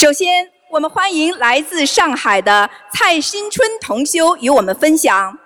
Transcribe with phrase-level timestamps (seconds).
[0.00, 5.38] 首先，我们欢迎来自上海的蔡新春同修与我们分享，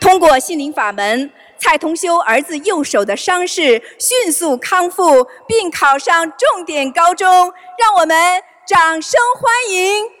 [0.00, 7.30] 通过心灵法门，蔡同修儿子右手的伤势迅速康复，并考上重点高中，
[7.78, 10.19] 让我们掌声欢迎。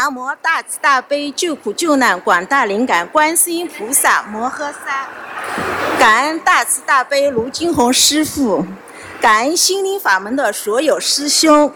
[0.00, 5.06] 南无大慈大悲救苦救难广大灵感观世音菩萨摩诃萨，
[5.98, 8.64] 感恩大慈大悲卢金红师傅，
[9.20, 11.70] 感恩心灵法门的所有师兄，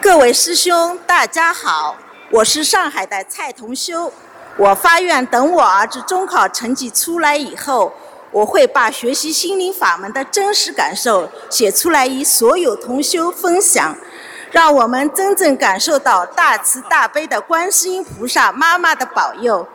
[0.00, 1.96] 各位师兄大家好，
[2.30, 4.12] 我是上海的蔡同修，
[4.56, 7.92] 我发愿等我儿子中考成绩出来以后，
[8.30, 13.96] 我会把学习心灵法门的真实感受写出来与所有同修分享。
[14.52, 19.66] 让我们真正感受到大慈大悲的观世音菩萨妈妈的保佑。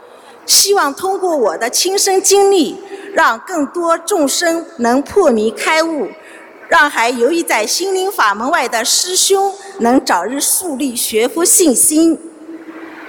[0.46, 2.82] 希望通过我的亲身经历，
[3.14, 6.10] 让更多众生能破迷开悟，
[6.70, 12.18] 让还犹豫在心灵法门外的师兄能早日树立学佛信心。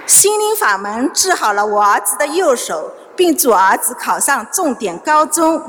[0.07, 5.63] 心灵法门治好了我儿子的右手，并助儿子考上重点高中。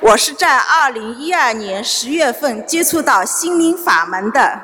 [0.00, 4.62] 我是在二零一二年十月份接触到心灵法门的。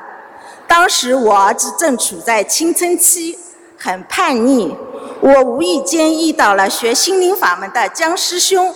[0.67, 3.39] 当时我儿子正处在青春期，
[3.77, 4.75] 很叛逆。
[5.21, 8.73] 我无意间遇到了学心灵法门的江师兄，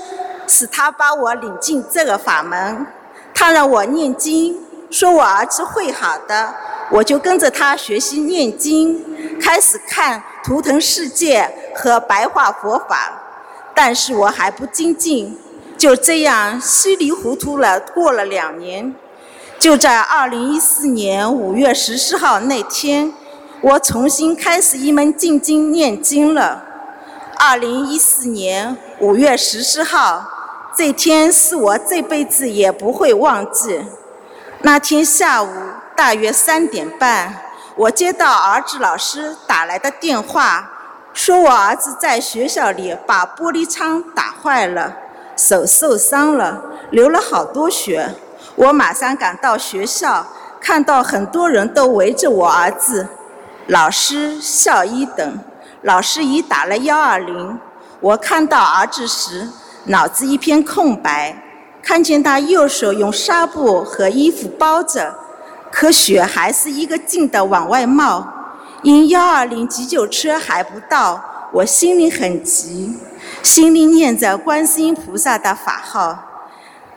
[0.47, 2.87] 是他把我领进这个法门。
[3.33, 6.55] 他让我念经，说我儿子会好的，
[6.89, 13.21] 我就跟着他学习念经，开始看《图腾世界》和白话佛法。
[13.73, 15.37] 但是我还不精进，
[15.77, 18.93] 就这样稀里糊涂了过了两年。
[19.61, 23.13] 就在二零一四年五月十四号那天，
[23.61, 26.63] 我重新开始一门静经念经了。
[27.37, 30.27] 二零一四年五月十四号，
[30.75, 33.85] 这天是我这辈子也不会忘记。
[34.61, 35.49] 那天下午
[35.95, 37.31] 大约三点半，
[37.75, 40.71] 我接到儿子老师打来的电话，
[41.13, 44.97] 说我儿子在学校里把玻璃窗打坏了，
[45.37, 48.15] 手受伤了，流了好多血。
[48.55, 50.27] 我马上赶到学校，
[50.59, 53.07] 看到很多人都围着我儿子，
[53.67, 55.39] 老师、校医等。
[55.83, 57.59] 老师已打了幺二零。
[57.99, 59.49] 我看到儿子时，
[59.85, 61.41] 脑子一片空白，
[61.81, 65.15] 看见他右手用纱布和衣服包着，
[65.71, 68.27] 可血还是一个劲的往外冒。
[68.83, 71.23] 因幺二零急救车还不到，
[71.53, 72.99] 我心里很急，
[73.41, 76.30] 心里念着观世音菩萨的法号。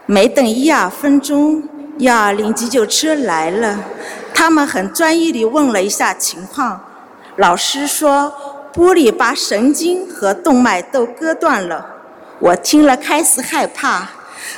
[0.06, 1.62] 没等一二分钟，
[1.98, 3.82] 幺二零急救车来了。
[4.34, 6.78] 他们很专业地问了一下情况。
[7.37, 8.34] 老师说，
[8.75, 11.87] 玻璃把神经和动脉都割断了。
[12.38, 14.10] 我听了开始害怕，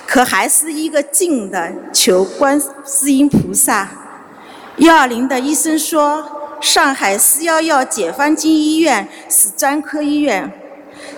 [0.04, 3.88] 可还是一个劲的求观世音菩萨。
[4.78, 10.52] 幺二零的医生说，上海四幺幺解放军医院是专科医院，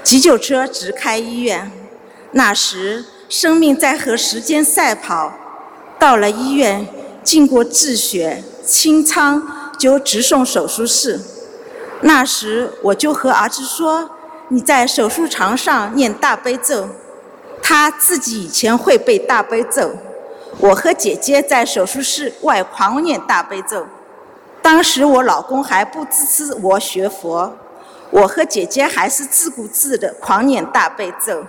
[0.02, 1.70] 急救车直开医院。
[2.32, 3.06] 那时。
[3.28, 5.34] 生命在和时间赛跑，
[5.98, 6.88] 到了医院，
[7.22, 11.20] 经过治血清仓，就直送手术室。
[12.00, 14.08] 那时我就和儿子说
[14.48, 16.88] ：“你在手术床上念大悲咒。”
[17.62, 19.90] 他自己以前会背大悲咒。
[20.60, 23.86] 我和姐姐在手术室外狂念大悲咒。
[24.62, 27.54] 当时我老公还不支持我学佛，
[28.10, 31.44] 我和姐姐还是自顾自的狂念大悲咒。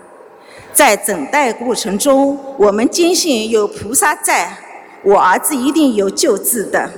[0.72, 4.58] 在等待过程中，我们坚信有菩萨在，
[5.04, 6.90] 我儿子一定有救治的。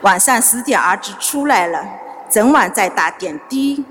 [0.00, 1.84] 晚上十点，儿子出来了，
[2.28, 3.84] 整晚在打点滴。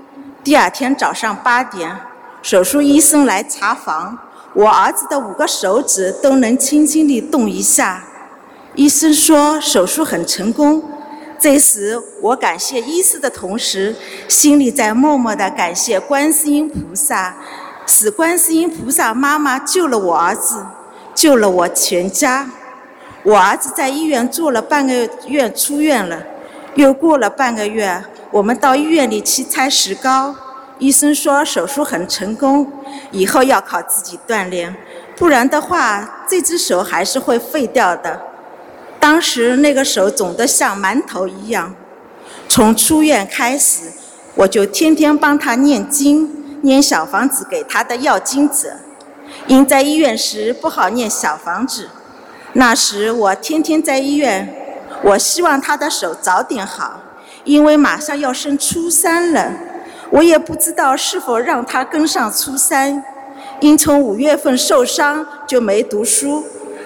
[0.44, 1.96] 第二天早上八点，
[2.42, 4.18] 手术医生来查房，
[4.54, 8.04] 我儿子的五个手指都能轻轻地动一下。
[8.74, 10.82] 医生说手术很成功。
[11.38, 13.96] 这时，我感谢医师的同时，
[14.28, 17.34] 心里在默默地感谢观世音菩萨。
[17.86, 20.64] 是观世音菩萨妈妈救了我儿子，
[21.14, 22.48] 救了我全家。
[23.24, 26.22] 我儿子在医院住了半个月出院了，
[26.74, 30.34] 又过了半个月，我们到医院里去拆石膏，
[30.78, 32.72] 医生说手术很成功，
[33.10, 34.74] 以后要靠自己锻炼，
[35.16, 38.20] 不然的话这只手还是会废掉的。
[38.98, 41.74] 当时那个手肿得像馒头一样，
[42.48, 43.92] 从出院开始，
[44.34, 46.41] 我就天天帮他念经。
[46.62, 48.78] 念小房子给他的要经者，
[49.46, 51.90] 因在医院时不好念小房子。
[52.54, 54.54] 那时我天天在医院，
[55.04, 57.00] 我希望他的手早点好，
[57.44, 59.52] 因为马上要升初三了，
[60.10, 63.04] 我也不知道是否让他跟上初三。
[63.60, 66.44] 因从五月份受伤就没读书，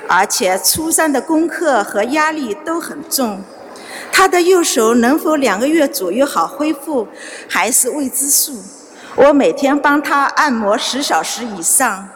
[0.09, 3.43] 而且初三的功课和压力都很重。
[4.13, 7.09] 他的右手能否两个月左右好恢复，
[7.49, 8.55] 还是未知数。
[9.17, 12.07] 我每天帮他按摩十小时以上，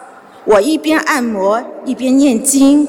[0.44, 2.86] 我一边按摩一边念经。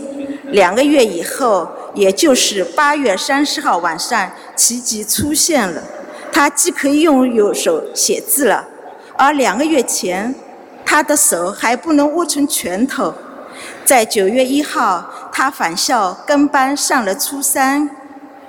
[0.47, 5.81] 两个月以后，也就是八月三十号晚上，奇迹出现了，
[6.29, 8.67] 他既可以用右手写字了，
[9.15, 10.35] 而两个月前，
[10.85, 13.13] 他的手还不能握成拳头。
[13.85, 17.89] 在九月一号，他返校跟班上了初三，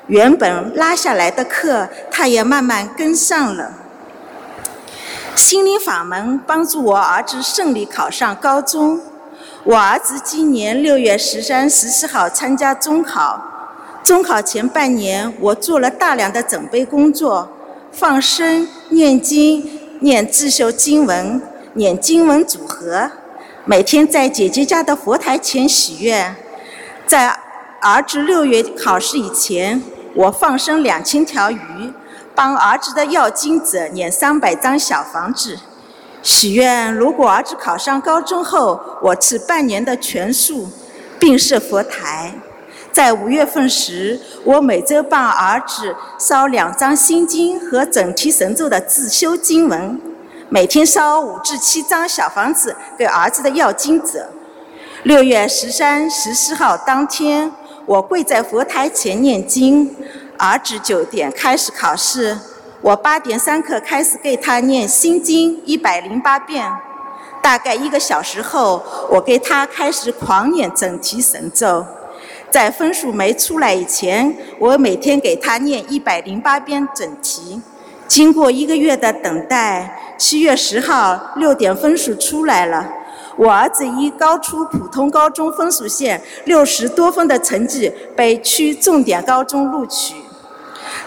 [0.09, 3.75] 原本拉下来的课，他也慢慢跟上了。
[5.35, 9.01] 心灵法门帮助我儿子顺利考上高中。
[9.65, 13.41] 我儿子今年六月十三、十四号参加中考。
[14.05, 17.49] 中考前半年，我做了大量的准备工作，
[17.91, 21.41] 放生、念经、念自修经文、
[21.75, 23.11] 念经文组合，
[23.65, 26.37] 每天在姐姐家的佛台前许愿。
[27.07, 27.39] 在
[27.81, 29.83] 儿子六月考试以前，
[30.15, 31.93] 我放生两千条鱼。
[32.35, 35.59] 帮儿子的要经者念三百张小房子，
[36.23, 40.69] 许愿如果儿子考上高中后，我吃半年的全素，
[41.19, 42.35] 并设佛台。
[42.91, 50.01] 在五月份时，我每周帮儿子烧两张心经和整体神咒的自修经文，
[50.49, 54.29] 每天烧五至七张小房子给儿子的要经者。
[55.05, 57.51] 六月十三、十四号当天，
[57.87, 59.97] 我跪在佛台前念经。
[60.43, 62.37] 儿子九点开始考试，
[62.81, 66.69] 我八点三刻开始给他念心经一百零八遍，
[67.41, 71.87] 大概一个小时后，我给他开始狂念整体神咒。
[72.51, 77.63] 在分数没出来以前，我每天给他念一百零八遍整题。
[78.09, 82.85] 经过一个月的等待，七月十号六点分数出来了，
[83.37, 90.17] 我儿子以高出普通高中分数线六十多分的成绩被区重点高中录取。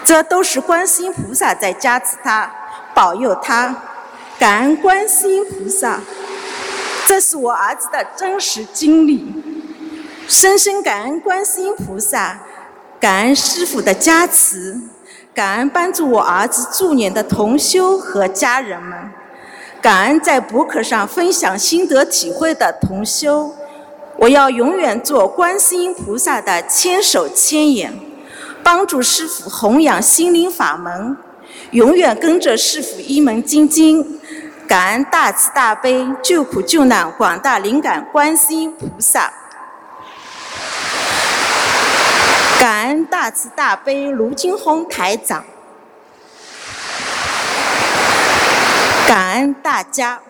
[0.06, 2.48] 这都是观世音菩萨在加持他、
[2.94, 3.74] 保佑他，
[4.38, 5.98] 感恩观世音菩萨。
[7.04, 9.26] 这是我儿子的真实经历，
[10.28, 12.38] 深深感恩观世音菩萨，
[13.00, 14.78] 感恩师父的加持，
[15.34, 19.10] 感恩帮助我儿子助念的同修和家人们，
[19.82, 23.52] 感恩在博客上分享心得体会的同修。
[24.18, 28.05] 我要永远做观世音菩萨的千手千眼。
[28.66, 31.16] 帮助师傅弘扬心灵法门，
[31.70, 34.20] 永远跟着师傅一门精进。
[34.66, 39.32] 感恩大慈大悲救苦救难广大灵感观世音菩萨，
[42.58, 45.44] 感恩大慈大悲卢金红台长，
[49.06, 50.20] 感恩大家。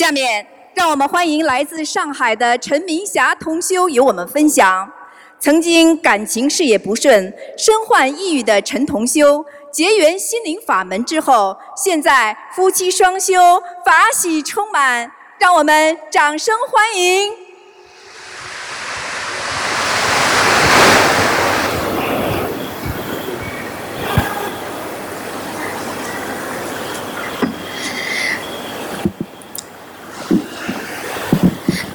[0.00, 4.90] 下面，让我们欢迎来自上海的陈明霞同修与我们分享。
[5.38, 15.12] 曾经感情事业不顺、身患抑郁的陈同修，结缘心灵法门之后，现在夫妻双修，法喜充满。
[15.38, 17.49] 让我们掌声欢迎。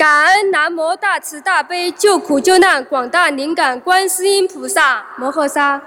[0.05, 5.81] 感恩南无大慈大悲救苦救难广大灵感观世音菩萨摩诃萨，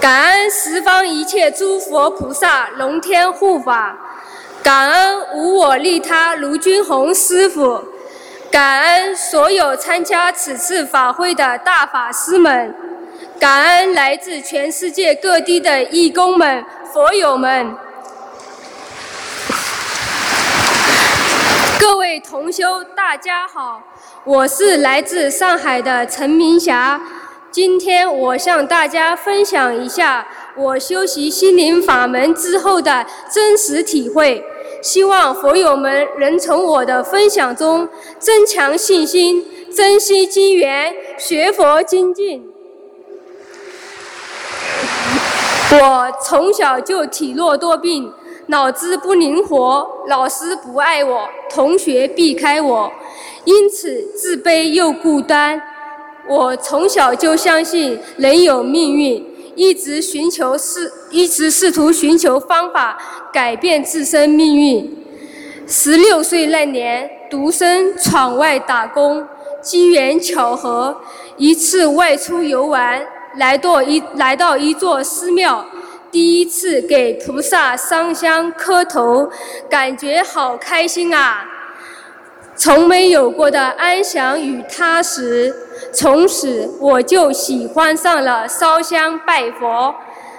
[0.00, 3.98] 感恩十方一切诸佛菩萨龙天护法，
[4.62, 7.82] 感恩无我利他卢军宏师傅，
[8.52, 12.72] 感恩所有参加此次法会的大法师们，
[13.40, 17.74] 感恩来自全世界各地的义工们、佛友们。
[21.80, 23.80] 各位修，大家好，
[24.24, 27.00] 我是来自上海的陈明霞。
[27.52, 30.26] 今天我向大家分享一下
[30.56, 34.44] 我修习心灵法门之后的真实体会，
[34.82, 37.88] 希望佛友们能从我的分享中
[38.18, 42.50] 增强信心，珍惜机缘，学佛精进。
[45.72, 48.12] 我从小就体弱多病。
[48.50, 52.92] 脑子不灵活，老师不爱我，同学避开我，
[53.44, 55.62] 因此自卑又孤单。
[56.28, 62.98] 我从小就相信人有命运，一直寻求试，一直试图寻求方法
[63.32, 64.98] 改变自身命运。
[65.68, 69.24] 十六岁那年，独身闯外打工，
[69.62, 71.00] 机缘巧合，
[71.36, 73.00] 一次外出游玩，
[73.36, 75.64] 来到一来到一座寺庙，
[76.10, 79.30] 第一次给菩萨上香磕头，
[79.68, 81.44] 感觉好开心啊！
[82.56, 85.54] 从没有过的安详与踏实，
[85.92, 89.94] 从此我就喜欢上了烧香拜佛。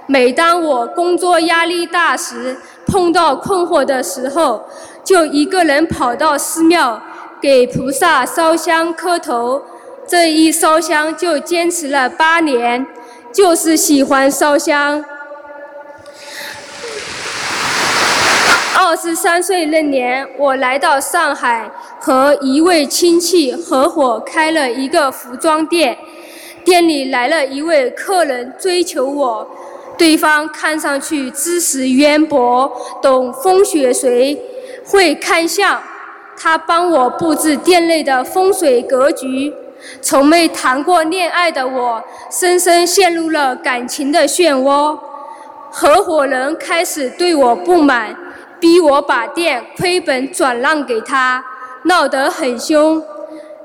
[0.07, 4.65] 每当我工作压力大时，碰到困惑的时候，
[5.03, 7.01] 就一个人跑到寺庙
[7.41, 9.63] 给菩萨烧香磕头。
[10.05, 12.85] 这一烧香就坚持了八年，
[13.31, 15.03] 就是喜欢烧香。
[18.77, 25.97] 二十三岁那年，我来到上海，和一位亲戚合伙开了一个服装店。
[26.63, 29.47] 店里来了一位客人追求我，
[29.97, 34.41] 对方看上去知识渊博，懂风水水，
[34.85, 35.81] 会看相。
[36.37, 39.53] 他帮我布置店内的风水格局。
[40.01, 44.97] 从没谈过恋爱的我，深深陷入了感情的漩涡。
[45.71, 48.15] 合伙人开始对我不满。
[48.61, 51.43] 逼我把店亏本转让给他，
[51.83, 53.03] 闹得很凶。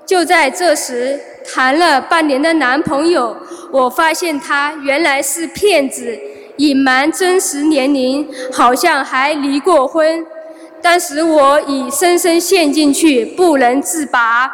[0.06, 3.36] 就在这时，谈了半年的男朋友，
[3.70, 6.18] 我发现他原来是骗子，
[6.56, 10.24] 隐瞒真实年龄，好像还离过婚。
[10.80, 14.50] 当时我已深深陷进去，不能自拔。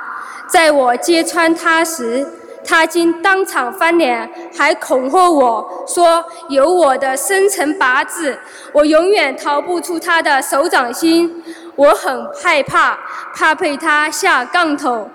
[0.49, 2.27] 在我揭穿他时，
[2.65, 8.39] 他竟当场翻脸，还恐吓我说：“有我的生辰八字，
[8.73, 11.43] 我永远逃不出他的手掌心。”
[11.75, 12.99] 我很害怕，
[13.35, 15.09] 怕被他下杠头。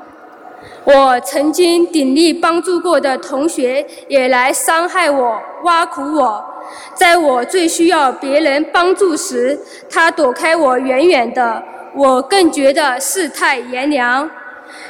[0.84, 6.44] 我曾经鼎力帮助过的同学也来伤害我、挖苦我。
[6.96, 11.64] 在我最需要别人帮助时，他躲开我远远的，
[11.94, 14.30] 我更觉得世态炎凉。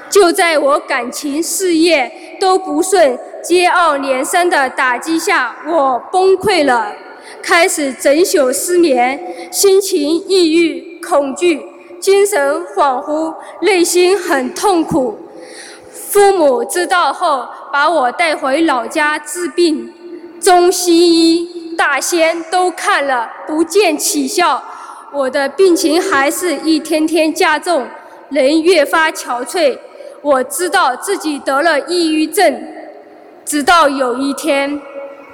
[0.10, 6.93] 就在我感情、事业都不顺、接二连三的打击下，我崩溃了，
[7.41, 11.65] 开始整宿失眠，心情抑郁、恐惧，
[12.00, 15.19] 精神恍惚，内心很痛苦。
[15.91, 19.93] 父母知道后，把我带回老家治病，
[20.39, 20.96] 中西
[21.36, 24.63] 医、大仙都看了，不见起效，
[25.12, 27.86] 我的病情还是一天天加重，
[28.29, 29.77] 人越发憔悴。
[30.22, 32.62] 我知道自己得了抑郁症，
[33.46, 34.81] 直到有一天，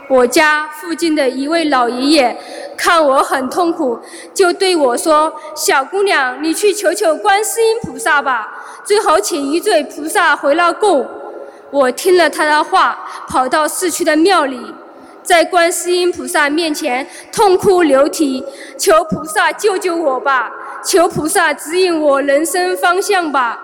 [0.10, 2.38] 我家附近的一位老爷爷
[2.78, 3.98] 看我很痛苦，
[4.34, 11.08] 就对我说：“小姑娘，你去求求观世音菩萨吧，最好请一尊菩萨回来供。”
[11.72, 14.60] 我听了他的话，跑到市区的庙里，
[15.24, 18.46] 在观世音菩萨面前痛哭流涕，
[18.78, 20.52] 求菩萨救救我吧，
[20.86, 23.63] 求菩萨指引我人生方向吧。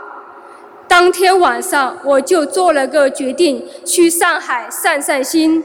[0.87, 5.63] 当天晚上，我就做了个决定，去上海散散心。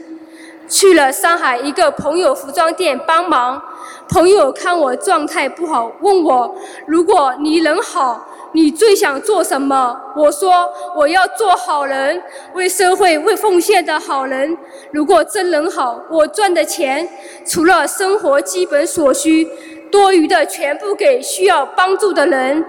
[0.67, 3.61] 去了上海一个朋友服装店帮忙。
[4.09, 6.55] 朋友看我状态不好，问我：
[6.87, 9.99] 如果你人好，你最想做什么？
[10.15, 12.21] 我说：我要做好人，
[12.53, 14.57] 为社会为奉献的好人。
[14.91, 17.07] 如果真人好，我赚的钱
[17.45, 19.47] 除了生活基本所需，
[19.91, 22.65] 多余的全部给需要帮助的人。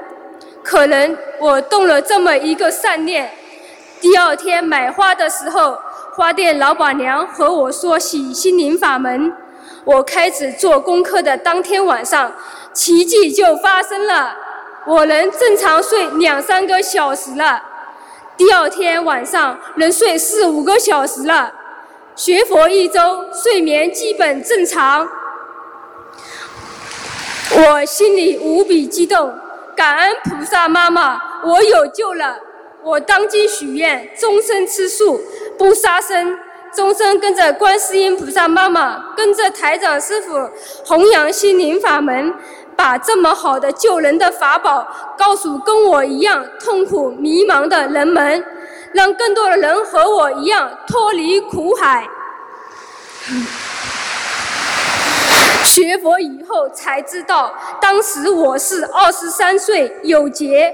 [0.63, 3.31] 可能我动了这么一个善念，
[4.01, 5.79] 第二天买花的时候，
[6.15, 9.33] 花店老板娘和我说洗心灵法门。
[9.85, 12.33] 我开始做功课的当天晚上，
[12.73, 14.35] 奇迹就发生了，
[14.87, 17.63] 我能正常睡两三个小时了。
[18.37, 21.55] 第二天晚上能睡四五个小时了，
[22.17, 25.09] 学佛一周，睡眠基本正常。
[27.59, 29.33] 我心里无比激动。
[29.75, 32.37] 感恩菩萨妈妈，我有救了！
[32.83, 35.21] 我当即许愿，终身吃素，
[35.59, 36.39] 不杀生，
[36.75, 40.51] 终身跟着观世音菩萨妈妈，跟着台长师傅
[40.85, 42.35] 弘扬心灵法门，
[42.77, 44.87] 把这么好的救人的法宝
[45.19, 48.45] 告诉跟我一样痛苦迷茫的人们，
[48.93, 52.07] 让更多的人和我一样脱离苦海。
[55.67, 60.73] 学佛以后才知道，当时我是二十三岁有劫，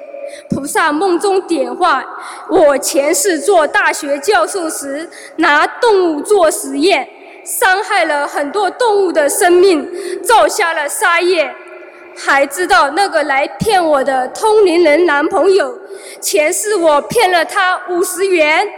[0.50, 2.04] 菩萨梦中点化
[2.48, 7.08] 我前世做大学教授时拿动物做实验，
[7.44, 9.88] 伤害了很多动物的生命，
[10.22, 11.52] 造下了杀业。
[12.14, 15.78] 还知道那个来骗我的通灵人男朋友，
[16.20, 18.68] 前世我骗了他五十元。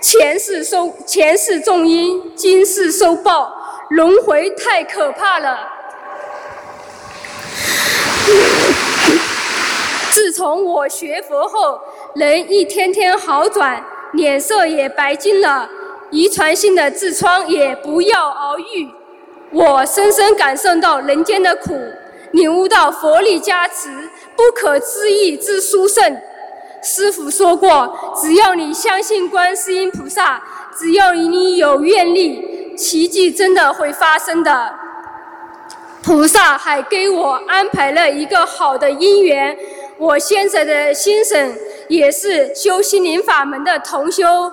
[0.00, 3.54] 前世收前世种因，今世收报，
[3.94, 5.56] 轮回太可怕了。
[10.10, 11.80] 自从我学佛后，
[12.16, 13.84] 人一天天好转，
[14.14, 15.70] 脸色也白净了，
[16.10, 18.90] 遗传性的痔疮也不药而愈。
[19.52, 21.78] 我深深感受到人间的苦，
[22.32, 26.20] 领悟到佛力加持，不可思议之殊胜。
[26.82, 30.42] 师傅说过，只要你相信观世音菩萨，
[30.76, 34.74] 只要你有愿力，奇迹真的会发生的。
[36.02, 39.56] 菩萨还给我安排了一个好的姻缘，
[39.96, 41.56] 我现在的先生
[41.88, 44.52] 也是修心灵法门的同修，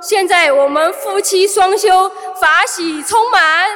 [0.00, 2.08] 现在我们夫妻双修，
[2.40, 3.68] 法喜充满。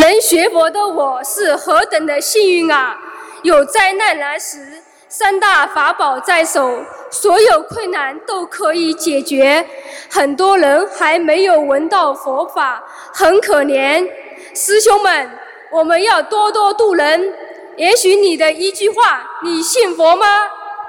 [0.00, 2.98] 能学佛的我是何等的幸运啊！
[3.42, 9.64] 有灾难来时，三大法宝在手，所有困难都可以解决。
[10.10, 14.04] 很多人还没有闻到佛法，很可怜。
[14.52, 15.30] 师兄们，
[15.70, 17.32] 我们要多多度人。
[17.76, 20.26] 也许你的一句话，你信佛吗？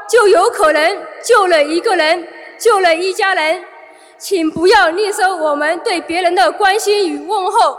[0.09, 2.27] 就有可能救了一个人，
[2.57, 3.63] 救了一家人。
[4.17, 7.77] 请不要吝啬我们对别人的关心与问候。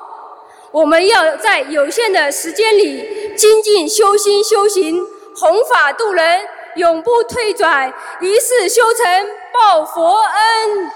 [0.71, 5.05] 我们要在有限的时间里精进修心修行。
[5.38, 6.41] 弘法度人，
[6.76, 9.04] 永不退转，一世修成
[9.52, 10.90] 报佛恩。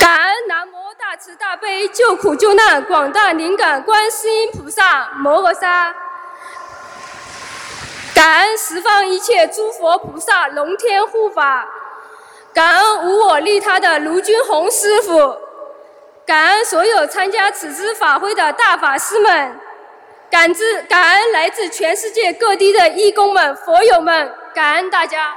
[0.00, 5.92] 感恩南无大慈大悲救苦救难广大灵感观世音菩萨摩诃萨，
[8.14, 11.66] 感恩十方一切诸佛菩萨龙天护法，
[12.54, 15.36] 感恩无我利他的卢军红师傅，
[16.24, 19.60] 感恩所有参加此次法会的大法师们。
[20.30, 25.36] 感知感恩来自全世界各地的义工们、佛友们，感恩大家。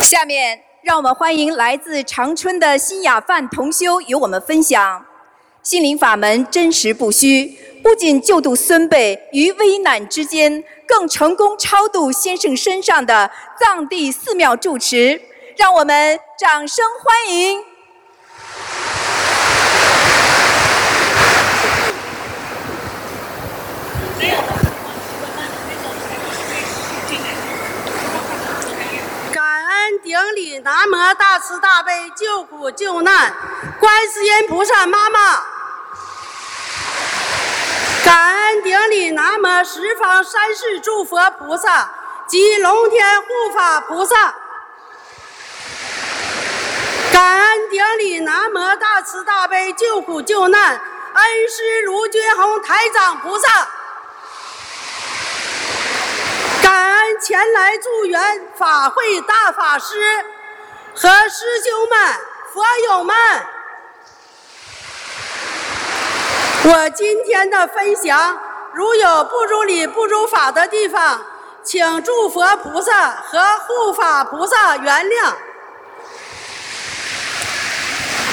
[0.00, 5.04] 下面，让我们欢迎来自长春的新雅范同修与我们分享
[5.62, 7.58] 心灵法门真实不虚。
[7.86, 15.22] 不仅救度孙辈于危难之间，更成功超度先生身上的藏地寺庙住持，
[15.56, 17.62] 让我们掌声欢迎！
[29.32, 33.32] 感恩顶礼南无大慈大悲救苦救难
[33.78, 35.55] 观世音菩萨妈妈。
[38.06, 41.90] 感恩顶礼南无十方三世诸佛菩萨
[42.28, 44.32] 及龙天护法菩萨，
[47.12, 50.80] 感恩顶礼南无大慈大悲救苦救难
[51.14, 53.66] 恩师卢军宏台长菩萨，
[56.62, 60.24] 感恩前来助缘法会大法师
[60.94, 62.16] 和师兄们、
[62.54, 63.16] 佛友们。
[66.68, 68.36] 我今天的分享，
[68.74, 71.22] 如有不如理、不如法的地方，
[71.62, 75.32] 请诸佛菩萨和护法菩萨原谅。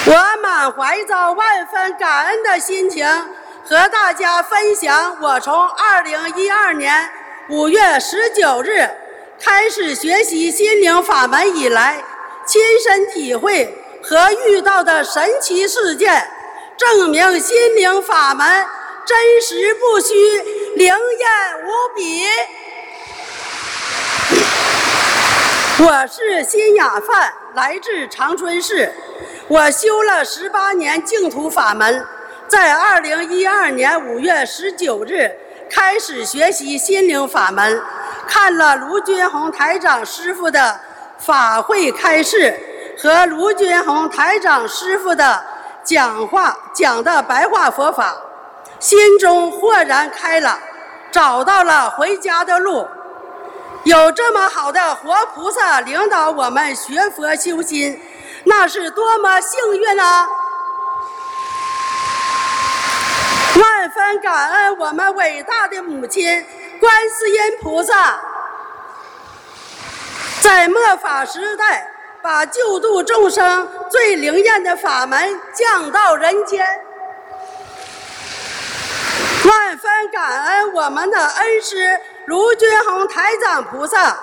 [0.06, 3.06] 我满怀着万分感恩的心情，
[3.64, 7.12] 和大家分享我从2012年
[7.50, 8.90] 5月19日
[9.40, 12.04] 开始学习心灵法门以来，
[12.48, 16.28] 亲身体会和遇到的神奇事件。
[16.78, 18.46] 证明心灵法门
[19.06, 20.14] 真实不虚，
[20.76, 21.30] 灵验
[21.66, 22.26] 无比。
[25.86, 28.92] 我是新雅范，来自长春市。
[29.48, 32.06] 我修了十八年净土法门，
[32.48, 35.32] 在二零一二年五月十九日
[35.70, 37.84] 开始学习心灵法门，
[38.28, 40.80] 看了卢军宏台长师傅的
[41.20, 42.58] 法会开示
[42.98, 45.53] 和卢军宏台长师傅的。
[45.84, 48.16] 讲话讲的白话佛法，
[48.80, 50.58] 心中豁然开朗，
[51.12, 52.88] 找到了回家的路。
[53.84, 58.02] 有这么好的活菩萨领导我们学佛修心，
[58.46, 60.28] 那是多么幸运啊！
[63.56, 66.46] 万分感恩我们伟大的母亲
[66.80, 68.18] 观世音菩萨，
[70.42, 71.93] 在末法时代。
[72.24, 76.66] 把救度众生最灵验的法门降到人间，
[79.44, 84.18] 万分感恩我们的恩师卢军宏台长菩萨，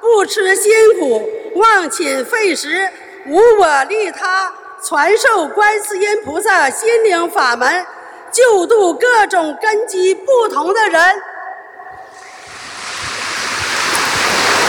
[0.00, 2.90] 不辞辛苦忘寝废食，
[3.28, 7.86] 无我利他，传授观世音菩萨心灵法门，
[8.32, 11.22] 救度各种根基不同的人。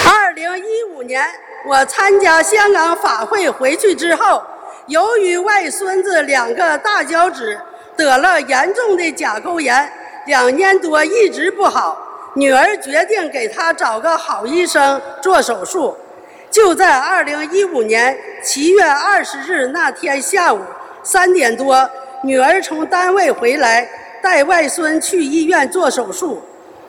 [0.07, 1.27] 二零一五年，
[1.67, 4.43] 我参加香港法会回去之后，
[4.85, 7.59] 由于外孙子两个大脚趾
[7.97, 9.91] 得了严重的甲沟炎，
[10.27, 11.97] 两年多一直不好。
[12.35, 15.97] 女儿决定给他找个好医生做手术。
[16.51, 20.61] 就在二零一五年七月二十日那天下午
[21.01, 21.89] 三点多，
[22.21, 23.89] 女儿从单位回来，
[24.21, 26.43] 带外孙去医院做手术。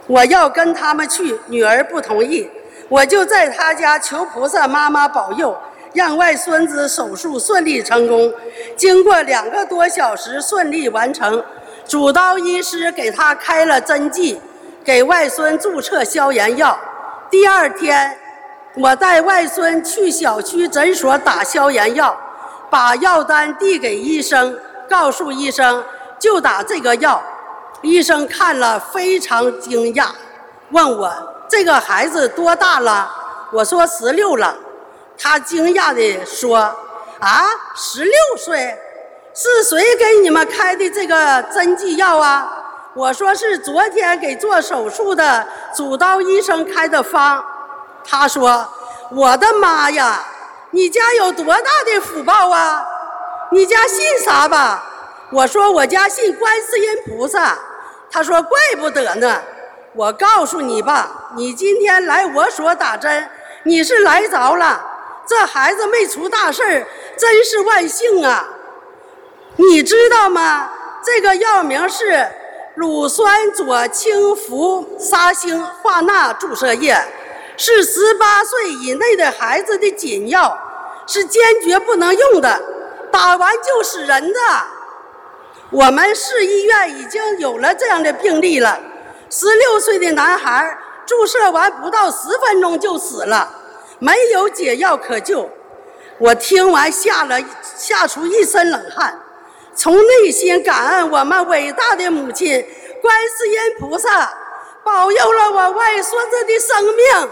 [0.06, 2.50] 我要跟他们去，女儿不同意。
[2.88, 5.56] 我就在他家求菩萨妈妈保佑，
[5.92, 8.32] 让外孙子手术顺利成功。
[8.76, 11.42] 经过两个多小时顺利完成，
[11.86, 14.40] 主刀医师给他开了针剂。
[14.84, 16.78] 给外孙注射消炎药。
[17.28, 18.16] 第二天，
[18.76, 22.16] 我带外孙去小区诊所打消炎药，
[22.70, 24.56] 把药单递给医生，
[24.88, 25.82] 告诉医生
[26.20, 27.20] 就打这个药。
[27.82, 30.10] 医生看了非常惊讶，
[30.70, 31.12] 问我
[31.48, 33.10] 这个孩子多大了？
[33.52, 34.56] 我说十六了。
[35.18, 36.56] 他惊讶地说
[37.20, 38.78] ：“啊，十六岁？
[39.34, 42.52] 是谁给你们开的这个针剂药啊？”
[42.94, 47.44] 我说是昨天给做手术的主刀医生开的方，
[48.04, 48.66] 他说
[49.12, 50.24] ：“我的妈呀，
[50.70, 52.84] 你家有多大的福报啊？
[53.52, 54.82] 你家信啥吧？”
[55.32, 57.56] 我说：“我家信观世音菩萨。”
[58.10, 59.40] 他说：“怪不得呢。”
[59.96, 63.28] 我告诉你吧，你今天来我所打针，
[63.62, 64.84] 你是来着了，
[65.26, 68.46] 这孩子没出大事儿，真是万幸啊！
[69.56, 70.68] 你知道吗？
[71.02, 72.28] 这个药名是。
[72.74, 76.94] 乳酸左氢氟沙星化钠注射液
[77.56, 80.58] 是十八岁以内的孩子的禁药，
[81.06, 82.60] 是坚决不能用的，
[83.10, 84.38] 打完就死人的。
[85.70, 88.78] 我们市医院已经有了这样的病例了，
[89.30, 93.48] 十六岁的男孩注射完不到十分钟就死了，
[93.98, 95.50] 没有解药可救。
[96.18, 99.20] 我听完吓了吓出一身冷汗。
[99.74, 102.66] 从内心感恩我们伟大的母亲
[103.02, 104.32] 观世音菩萨，
[104.82, 107.28] 保佑了我外孙子的生命。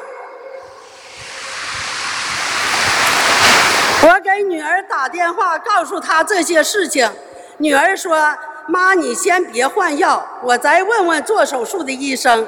[4.03, 7.11] 我给女儿打电话，告诉她这些事情。
[7.57, 12.47] 女儿说：“妈，你先别换药，我再问问做手术的医生。”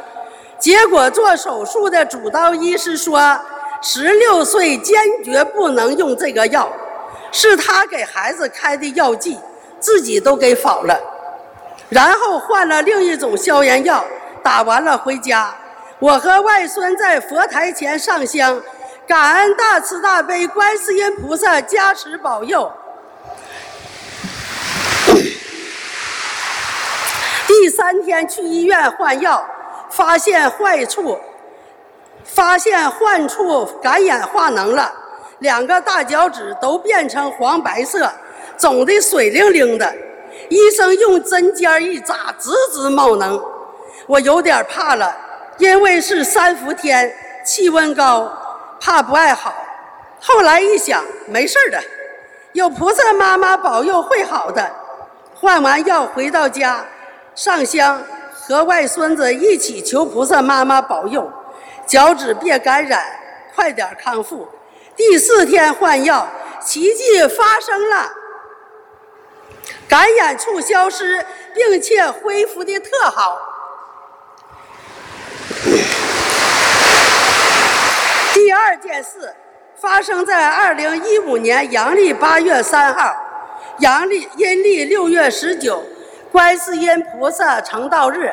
[0.59, 3.39] 结果做手术的主刀医师说
[3.83, 6.73] ：“十六岁坚决不能用这个药，
[7.31, 9.39] 是他给孩子开的药剂。”
[9.79, 10.99] 自己都给否了，
[11.91, 14.03] 然后换了另一种消炎药，
[14.43, 15.55] 打完了回家。
[15.99, 18.61] 我和外孙在佛台前上香，
[19.07, 22.73] 感恩大慈大悲观世音菩萨加持保佑。
[27.47, 29.45] 第三天去医院换药，
[29.89, 31.19] 发现坏处，
[32.25, 34.93] 发现患处感染化脓了，
[35.39, 38.11] 两个大脚趾都变成黄白色。
[38.59, 39.95] 肿得水灵灵的，
[40.49, 43.39] 医生用针尖一扎，直直冒脓，
[44.07, 45.15] 我有点怕了，
[45.59, 48.33] 因为是三伏天，气温高，
[48.81, 49.53] 怕不爱好。
[50.23, 51.79] 后来一想，没事的，
[52.55, 54.69] 有菩萨妈妈保佑会好的。
[55.35, 56.83] 换完药回到家，
[57.37, 61.31] 上香，和外孙子一起求菩萨妈妈保佑，
[61.87, 63.05] 脚趾别感染，
[63.55, 64.49] 快点康复。
[64.97, 66.27] 第四天换药，
[66.65, 68.11] 奇迹发生了。
[69.87, 73.39] 感染处消失，并且恢复的特好。
[78.33, 79.35] 第二件事
[79.79, 83.15] 发生在二零一五年阳历八月三号，
[83.81, 85.85] 阳历阴历六月十九，
[86.37, 88.31] 观世音菩萨成道日。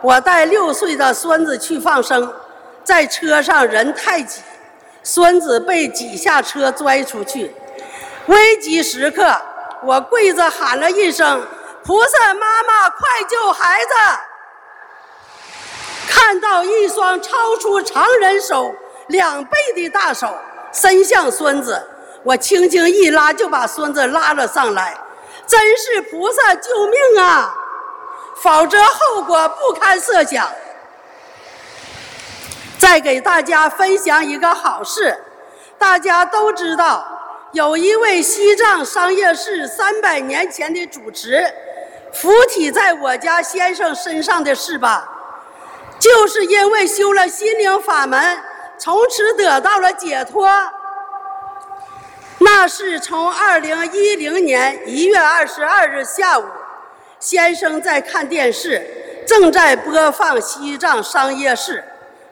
[0.00, 2.34] 我带六岁的孙子去放生，
[2.82, 4.42] 在车上人太挤，
[5.04, 7.54] 孙子被挤下车拽出去，
[8.26, 9.40] 危急时刻。
[9.84, 11.46] 我跪着喊了一声
[11.86, 13.94] ：“菩萨妈妈，快救孩子！”
[16.10, 18.74] 看到一双超出常人手
[19.06, 20.36] 两倍的大手
[20.72, 21.80] 伸向孙子，
[22.24, 24.96] 我轻轻一拉，就把孙子拉了上来。
[25.54, 27.54] 真是菩萨救命啊！
[28.42, 30.50] 否则后果不堪设想。
[32.76, 35.16] 再给大家分享一个好事，
[35.78, 37.06] 大家都知道。
[37.52, 41.46] 有一位西藏商业市三百年前的主持，
[42.12, 45.08] 附体在我家先生身上的事吧，
[46.00, 48.42] 就是因为修了心灵法门，
[48.76, 50.50] 从此得到了解脱。
[52.44, 56.44] 那是从二零一零年一月二十二日下午，
[57.18, 58.86] 先生在看电视，
[59.26, 61.82] 正在播放西藏商业市，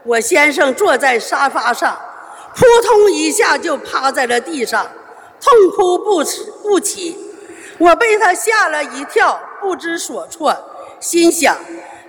[0.05, 1.99] 我先生坐在沙发上，
[2.55, 4.87] 扑通一下就趴在了地上，
[5.41, 6.23] 痛哭不
[6.63, 7.17] 不起。
[7.79, 10.55] 我被他吓了一跳，不知所措，
[11.01, 11.57] 心想：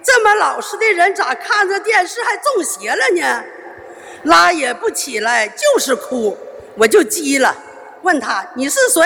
[0.03, 3.43] 这么老实的人，咋看着电视还中邪了呢？
[4.23, 6.37] 拉也不起来，就是哭，
[6.75, 7.55] 我就急了。
[8.03, 9.01] 问他你是谁？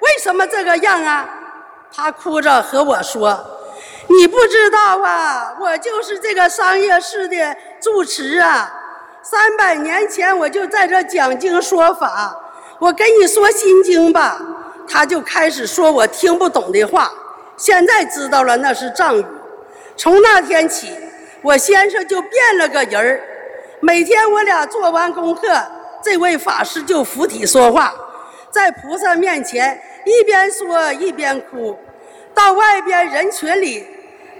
[0.00, 1.26] 为什么这个样啊？
[1.94, 3.38] 他哭着和我说
[4.08, 8.70] ：“你不知道啊，我就是这个商业市的住持啊。
[9.22, 12.36] 三百年前我就在这讲经说法。
[12.80, 14.38] 我跟你说心经吧。”
[14.86, 17.10] 他就开始说我听不懂的话。
[17.56, 19.24] 现在知道了那是藏语。
[19.96, 20.94] 从那天起，
[21.40, 23.20] 我先生就变了个人儿。
[23.80, 25.40] 每天我俩做完功课，
[26.02, 27.94] 这位法师就附体说话。
[28.54, 31.76] 在菩萨面前一边说一边哭，
[32.32, 33.84] 到外边人群里，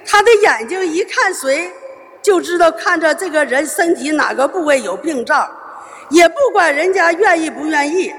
[0.07, 1.69] 他的眼睛一看谁，
[2.23, 5.51] 就知道看着这个人身体哪个部位有病灶，
[6.11, 8.15] 也不管人家愿意不愿意，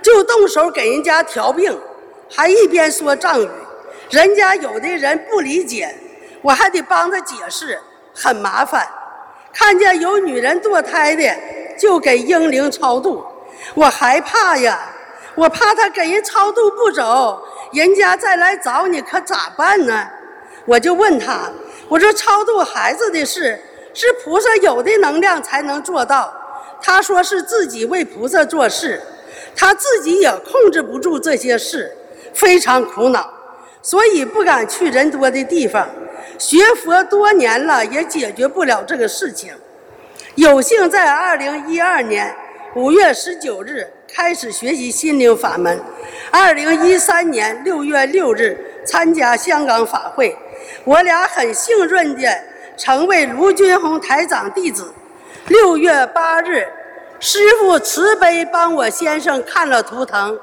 [0.00, 1.76] 就动手给人家调病，
[2.32, 3.50] 还一边说藏语。
[4.10, 5.92] 人家有的人不理解，
[6.42, 7.76] 我还得帮他解释，
[8.14, 8.86] 很麻烦。
[9.52, 11.24] 看见有女人堕胎的，
[11.76, 13.24] 就给婴灵超度，
[13.74, 14.92] 我害怕呀。
[15.36, 17.42] 我怕他给人超度不走，
[17.72, 20.06] 人家再来找你，可咋办呢？
[20.64, 21.50] 我就问他，
[21.88, 23.60] 我说超度孩子的事
[23.92, 26.32] 是菩萨有的能量才能做到。
[26.80, 29.00] 他说是自己为菩萨做事，
[29.56, 31.96] 他自己也控制不住这些事，
[32.32, 33.32] 非常苦恼，
[33.82, 35.88] 所以不敢去人多的地方。
[36.38, 39.52] 学佛多年了，也解决不了这个事情。
[40.36, 42.34] 有幸在二零一二年
[42.76, 43.90] 五月十九日。
[44.16, 45.82] 开始学习心灵法门，
[46.30, 50.38] 二零一三年六月六日参加香港法会，
[50.84, 52.28] 我俩很幸运地
[52.76, 54.94] 成为卢军宏台长弟子。
[55.48, 56.64] 六月八日，
[57.18, 60.38] 师父慈悲帮我先生看了图腾，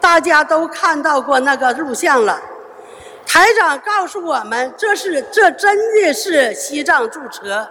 [0.00, 2.40] 大家都看到过那个录像了。
[3.26, 7.66] 台长告诉我们，这是这真的是西藏住持，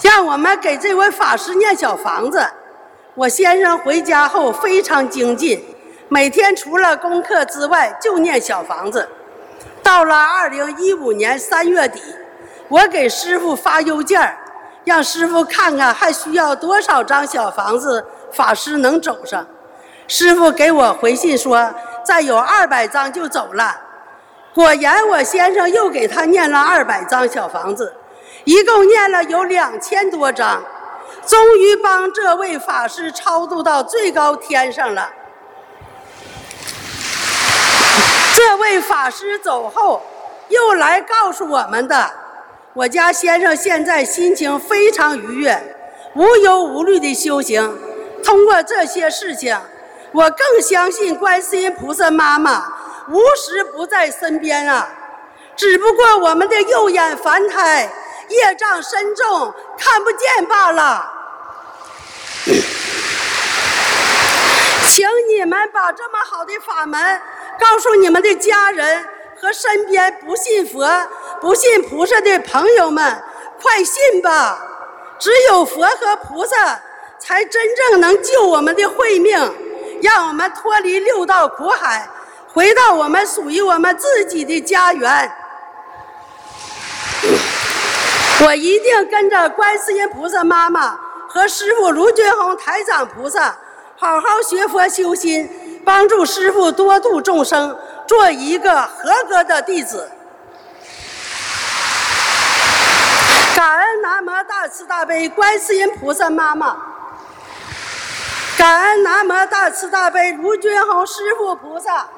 [0.00, 2.40] 让我们给这位法师念小房子。
[3.20, 5.62] 我先生回家后非常精进，
[6.08, 9.06] 每天除了功课之外就念小房子。
[9.82, 12.00] 到了二零一五年三月底，
[12.68, 14.34] 我给师傅发邮件
[14.84, 18.02] 让师傅看看还需要多少张小房子，
[18.32, 19.46] 法师能走上。
[20.08, 23.78] 师傅给我回信说再有二百张就走了。
[24.54, 27.92] 果然，我先生又给他念了二百张小房子，
[28.44, 30.62] 一共念了有两千多张。
[31.26, 35.10] 终于帮这位法师超度到最高天上了。
[38.34, 40.02] 这位法师走后，
[40.48, 42.10] 又来告诉我们的：
[42.72, 45.76] 我家先生现在心情非常愉悦，
[46.14, 47.78] 无忧无虑的修行。
[48.24, 49.58] 通过这些事情，
[50.12, 52.72] 我更相信观世音菩萨妈妈
[53.08, 54.88] 无时不在身边啊！
[55.56, 57.88] 只不过我们的右眼凡胎。
[58.30, 61.09] 业障深重，看不见罢了。
[64.86, 67.20] 请你们把这么好的法门
[67.58, 69.04] 告诉你们的家人
[69.40, 70.86] 和身边不信佛、
[71.40, 73.22] 不信菩萨的朋友们，
[73.60, 74.58] 快信吧！
[75.18, 76.80] 只有佛和菩萨
[77.18, 79.38] 才真正能救我们的慧命，
[80.02, 82.08] 让我们脱离六道苦海，
[82.52, 85.30] 回到我们属于我们自己的家园。
[88.42, 90.98] 我一定跟着观世音菩萨妈妈
[91.32, 93.56] 和师父卢俊宏台长菩萨，
[93.96, 100.10] 好好学佛修心，帮助师父多度众生，做一个合格的弟子。
[103.54, 106.76] 感恩南无大慈大悲观世音菩萨妈妈，
[108.58, 112.08] 感恩南无大慈大悲卢俊宏师父菩萨，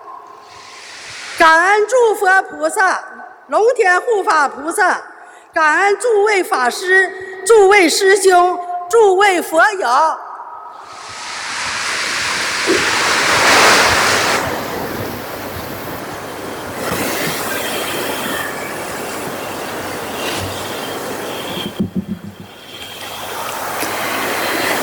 [1.36, 3.04] 感恩诸佛菩萨、
[3.48, 5.02] 龙天护法菩萨。
[5.52, 8.58] 感恩诸位法师、诸位师兄、
[8.92, 9.88] 诸位佛友。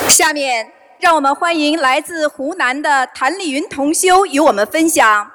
[0.08, 5.32] 下面，让我们欢迎来自湖南的谭丽云同修与我们分享。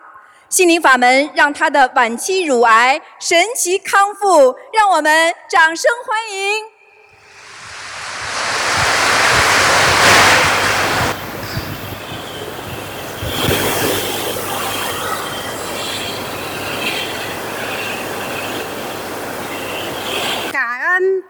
[0.48, 6.73] 心灵法门让他的晚期乳癌神奇康复，让我们掌声欢迎！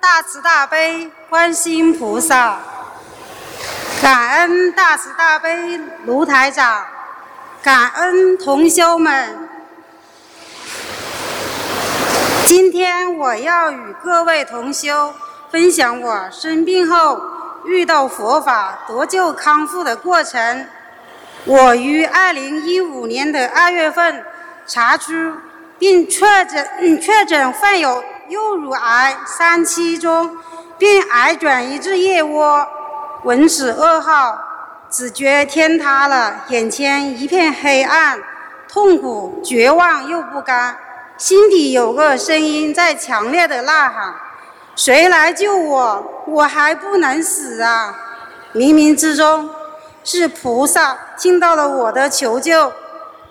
[0.07, 2.59] 大慈大悲观世音菩萨，
[4.03, 6.85] 感恩大慈大悲卢台长，
[7.63, 9.49] 感恩同修们。
[12.45, 15.15] 今天我要与各位同修
[15.51, 17.19] 分享我生病后
[17.65, 20.67] 遇到佛法得救康复的过程。
[21.47, 24.23] 我于二零一五年的二月份
[24.67, 25.13] 查出
[25.79, 30.37] 并确诊确诊患有右乳癌三期中，
[30.79, 32.67] 并癌转移至腋窝，
[33.23, 34.39] 闻此噩耗，
[34.91, 38.19] 只觉天塌了，眼前一片黑暗，
[38.69, 40.77] 痛苦、绝望又不甘，
[41.17, 44.15] 心底有个声音在强烈的呐喊
[44.75, 46.25] ：“谁来救我？
[46.27, 47.95] 我还不能死啊！”
[48.55, 49.51] 冥冥之中。
[50.07, 52.71] 是菩萨听到了我的求救，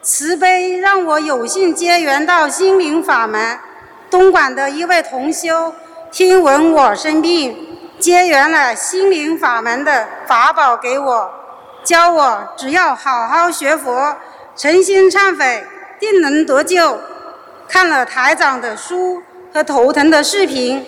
[0.02, 3.60] 慈悲让我有幸结缘到心灵法门。
[4.14, 5.74] 东莞的一位同修
[6.12, 7.58] 听闻我生病，
[7.98, 11.32] 结缘了心灵法门的法宝给我，
[11.84, 14.16] 教我只要好好学佛，
[14.56, 15.66] 诚心忏悔，
[16.00, 17.00] 定能得救。
[17.68, 20.86] 看了台长的书和头疼的视频，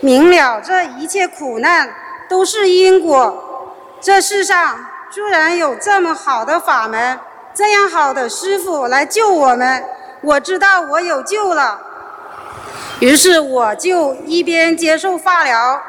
[0.00, 1.88] 明了这一切苦难
[2.28, 3.72] 都是因果。
[4.02, 4.78] 这世上。
[5.08, 7.18] 居然有这么好的法门，
[7.54, 9.82] 这样好的师傅来救我们，
[10.20, 11.80] 我知道我有救了。
[13.00, 15.82] 于是我就一边接受化疗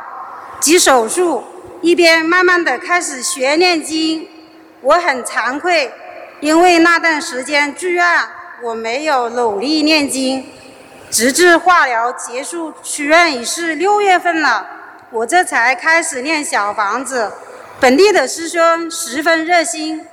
[0.60, 1.42] 及手术，
[1.82, 4.28] 一边慢慢的开始学念经。
[4.82, 5.94] 我很惭愧，
[6.42, 8.06] 因为那段时间住院，
[8.62, 10.46] 我没有努力念经。
[11.10, 14.68] 直至化疗结束出院已是六月份了，
[15.10, 17.32] 我这才开始念小房子。
[17.80, 20.06] 本地的师兄十分热心，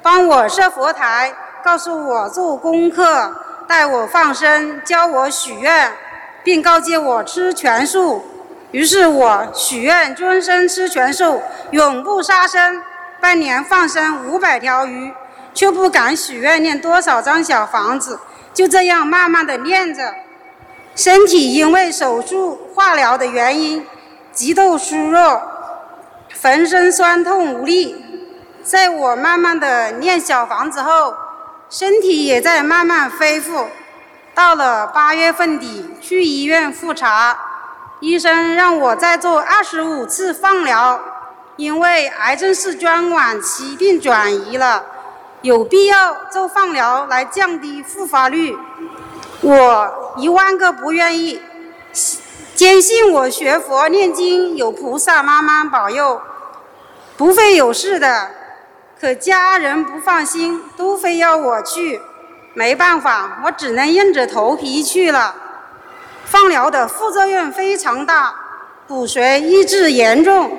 [0.00, 3.34] 帮我设佛台，告诉我做功课，
[3.66, 5.92] 带我放生，教我许愿，
[6.46, 8.22] 并告诫我吃全素。
[8.70, 12.80] 于是我许愿终身吃全素，永不杀生。
[13.20, 15.12] 半年放生五百条鱼，
[15.52, 18.20] 却不敢许愿念多少张小房子，
[18.54, 20.14] 就这样慢慢的念着。
[20.94, 23.84] 身体因为手术化疗的原因，
[24.32, 25.42] 极度虚弱。
[26.40, 28.04] 浑身酸痛无力，
[28.62, 31.12] 在我慢慢的念小房子后，
[31.68, 33.66] 身体也在慢慢恢复。
[34.36, 37.38] 到了八月份底去医院复查，
[38.00, 41.00] 医生让我再做二十五次放疗，
[41.56, 44.84] 因为癌症是专晚期并转移了，
[45.40, 48.54] 有必要做放疗来降低复发率。
[49.40, 51.40] 我一万个不愿意。
[52.54, 56.20] 坚信我学佛念经有菩萨妈妈保佑，
[57.16, 58.28] 不会有事的。
[59.00, 62.02] 可家人不放心，都非要我去，
[62.56, 65.34] 没办法，我只能硬着头皮去了。
[66.24, 68.34] 放疗的副作用非常大，
[68.88, 70.50] 骨髓抑制严重，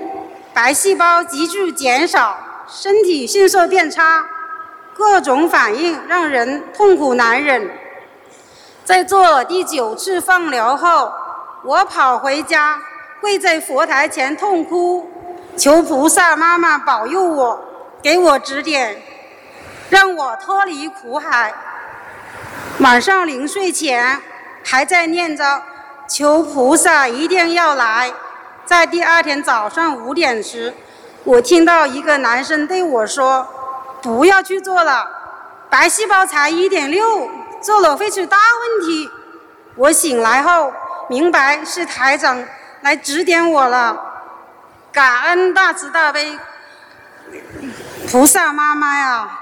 [0.53, 4.23] 白细胞急剧减少，身体迅速变差，
[4.93, 7.67] 各种反应让人痛苦难忍。
[8.85, 11.11] 在做第九次放疗后。
[11.63, 12.79] 我跑回家，
[13.19, 15.11] 跪在佛台前痛哭，
[15.57, 17.59] 求菩萨妈妈保佑我，
[18.01, 19.01] 给我指点，
[19.89, 21.51] 让我脱离苦海。
[22.79, 24.21] 晚上临睡前
[24.63, 25.63] 还在念着，
[26.07, 28.13] 求菩萨一定要来。
[28.65, 30.73] 在第二天早上五点时，
[31.23, 33.47] 我听到一个男生对我说
[34.03, 35.09] ：“不要去做了，
[35.69, 37.27] 白细胞才一点六，
[37.61, 39.09] 做了会出大问题。”
[39.75, 40.73] 我醒来后。
[41.09, 42.43] 明白是台长
[42.81, 43.97] 来指点我了，
[44.91, 46.37] 感恩大慈大悲
[48.11, 49.39] 菩萨妈妈呀，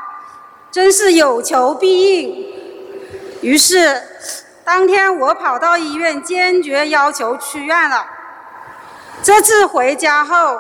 [0.71, 2.54] 真是有求必应。
[3.45, 4.01] 于是
[4.63, 8.08] 当天我跑到医院，坚决要求出院了。
[9.21, 10.60] 这次回家后，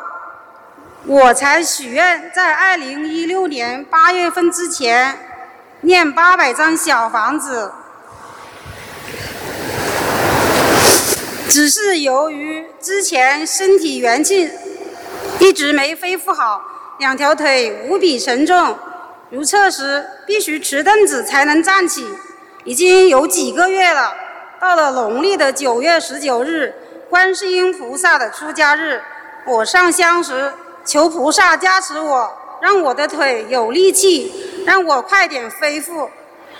[1.07, 5.17] 我才许愿在二零一六年八月份之前
[5.81, 7.71] 念八百张小房子。
[11.49, 14.51] 只是由于之前身体元气
[15.39, 16.61] 一直没恢复好，
[16.99, 18.77] 两条腿无比沉重，
[19.31, 22.05] 如厕时必须持凳子才能站起，
[22.65, 24.13] 已经有几个月了。
[24.59, 26.73] 到了农历的九月十九日，
[27.09, 29.01] 观世音菩萨的出家日，
[29.45, 30.51] 我上香时
[30.83, 36.09] 求菩萨加持我，让我的腿有力气，让我快点恢复。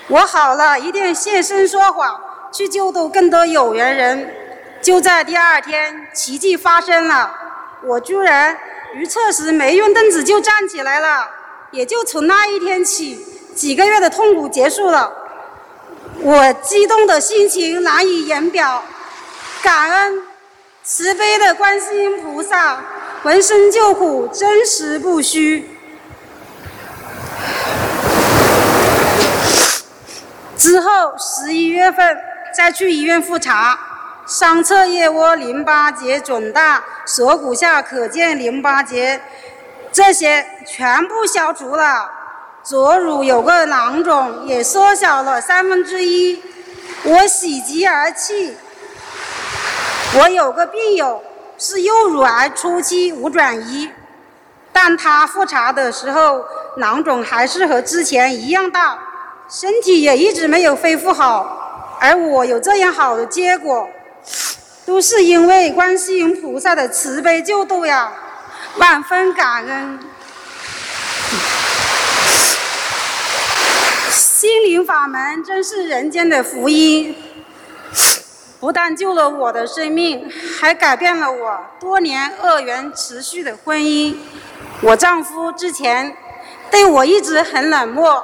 [0.08, 2.20] 我好了一定现身说法，
[2.52, 4.32] 去救度更多有缘人。
[4.80, 7.34] 就在第二天，奇迹发生了，
[7.82, 8.56] 我居然
[8.94, 11.28] 如厕时没用凳子就站起来了。
[11.72, 13.26] 也就从那一天起，
[13.56, 15.12] 几个月的痛苦结束了。
[16.20, 18.82] 我激动的心情难以言表，
[19.62, 20.22] 感恩
[20.82, 22.82] 慈悲的观世音菩萨，
[23.22, 25.70] 闻声救苦，真实不虚。
[30.56, 32.16] 之后十一月份
[32.54, 33.78] 再去医院复查，
[34.26, 39.20] 双侧腋窝淋巴结肿大，锁骨下可见淋巴结，
[39.92, 42.10] 这些全部消除了。
[42.66, 46.42] 左乳有个囊肿，也缩小了三分之一。
[47.04, 48.56] 我喜极而泣。
[50.18, 51.22] 我有个病友
[51.56, 53.88] 是右乳癌初期无转移，
[54.72, 56.44] 但他复查的时候
[56.78, 58.98] 囊肿还是和之前一样大，
[59.48, 61.96] 身体也一直没有恢复好。
[62.00, 63.88] 而我有这样好的结果，
[64.84, 68.12] 都是因为观世音菩萨的慈悲救度呀，
[68.78, 70.00] 万分感恩。
[74.76, 77.16] 心灵法门真是人间的福音。
[78.60, 84.14] 不但救了我的生命，还改变了我多年恶缘持续的婚姻。
[84.82, 86.14] 我丈夫之前
[86.70, 88.22] 对我一直很冷漠，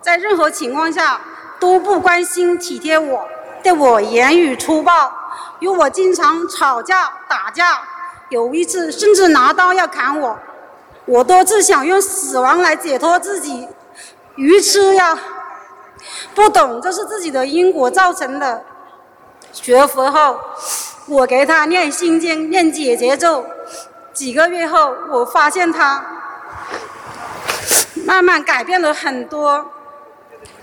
[0.00, 1.20] 在任何情况下
[1.60, 3.24] 都不关心体贴我，
[3.62, 5.12] 对我言语粗暴，
[5.60, 7.80] 与我经常吵架打架。
[8.28, 10.36] 有一次甚至拿刀要砍我，
[11.04, 13.68] 我多次想用死亡来解脱自己，
[14.34, 15.16] 愚痴呀！
[16.34, 18.64] 不懂这是自己的因果造成的。
[19.52, 20.38] 学佛后，
[21.06, 23.44] 我给他念心经、念解结咒。
[24.12, 26.04] 几个月后，我发现他
[28.04, 29.66] 慢慢改变了很多，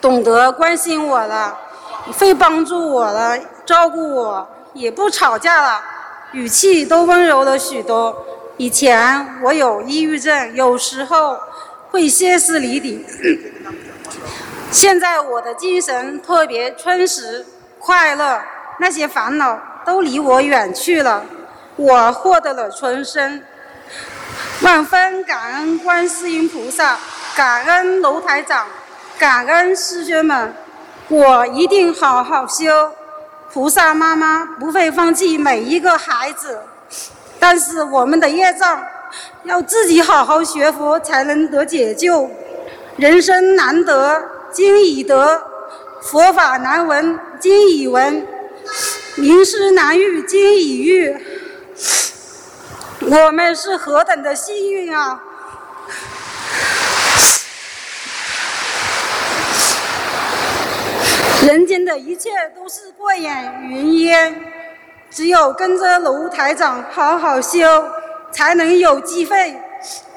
[0.02, 1.58] 懂得关心我了，
[2.18, 5.82] 会帮助我了，照顾我，也不吵架了，
[6.32, 8.26] 语气都温柔了许多。
[8.58, 11.38] 以前我有抑郁症，有时候
[11.92, 13.06] 会歇斯底里，
[14.72, 17.46] 现在我的精神特别充实、
[17.80, 18.40] 快乐。
[18.82, 21.26] 那些烦恼都离我远去了，
[21.76, 23.44] 我获得了重生。
[24.62, 26.98] 万分感恩观世音菩萨，
[27.36, 28.68] 感恩楼台长，
[29.18, 30.54] 感恩师兄们，
[31.10, 32.94] 我一定好好修。
[33.52, 36.62] 菩萨妈妈不会放弃每一个孩子，
[37.38, 38.82] 但是我们的业障
[39.44, 42.30] 要自己好好学佛才能得解救。
[42.96, 45.42] 人生难得经已得，
[46.02, 48.26] 佛法难闻经已闻。
[49.16, 51.16] 名师难遇，今已遇。
[53.02, 55.22] 我们是何等的幸运啊！
[61.46, 64.42] 人间的一切都是过眼云烟，
[65.10, 67.86] 只有跟着卢台长好好修，
[68.32, 69.60] 才能有机会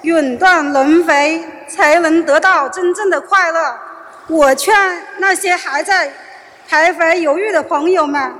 [0.03, 3.78] 永断轮回，才能得到真正的快乐。
[4.28, 4.74] 我劝
[5.18, 6.12] 那些还在
[6.70, 8.32] 徘徊犹豫的朋友们。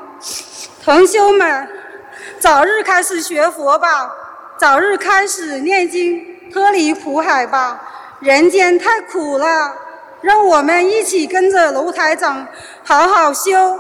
[0.85, 1.69] 同修们，
[2.39, 4.11] 早日开始学佛吧，
[4.59, 7.81] 早日开始念经，脱离苦海吧。
[8.21, 9.75] 人间太苦了，
[10.21, 12.47] 让我们一起跟着卢台长
[12.85, 13.79] 好好修，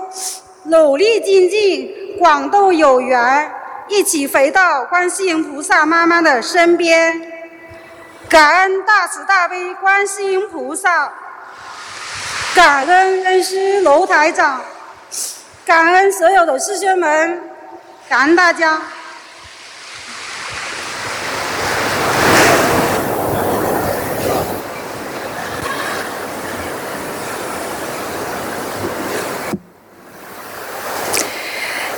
[0.64, 3.52] 努力精进，广度有缘，
[3.88, 7.30] 一起回到观世音菩萨妈妈的身边。
[8.28, 11.12] 感恩大慈大悲观世音菩萨，
[12.54, 14.62] 感恩恩师卢台长。
[15.64, 17.40] 感恩所有的师兄们，
[18.08, 18.82] 感恩大家。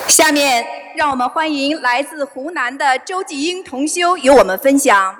[0.06, 5.16] 下面让我们欢迎来自湖南的周继英同修与我们分享：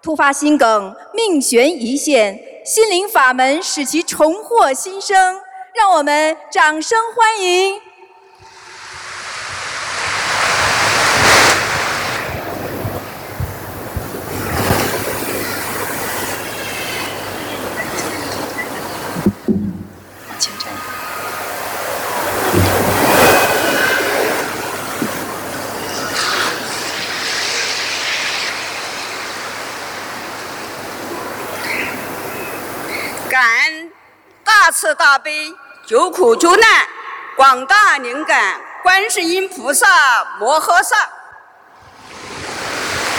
[0.00, 2.38] 突发心梗，命悬一线，
[2.68, 5.40] 心灵法门使其重获新生。
[5.74, 7.80] 让我们掌声欢迎！
[33.28, 33.92] 感恩
[34.42, 35.54] 大慈大悲。
[35.84, 36.86] 救苦救难，
[37.36, 39.86] 广大灵感观世音菩萨
[40.38, 40.96] 摩诃萨，